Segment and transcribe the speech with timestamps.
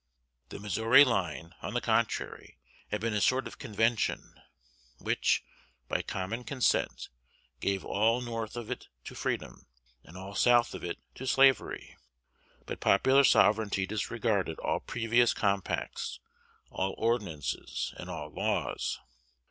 [0.49, 2.57] The Missouri line, on the contrary,
[2.89, 4.33] had been a sort of convention,
[4.97, 5.43] which,
[5.87, 7.09] by common consent,
[7.59, 9.67] gave all north of it to freedom,
[10.03, 11.97] and all south of it to slavery.
[12.65, 16.19] But popular sovereignty disregarded all previous compacts,
[16.71, 18.99] all ordinances, and all laws.